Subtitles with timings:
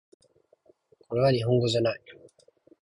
[1.09, 2.05] jdmpjdmx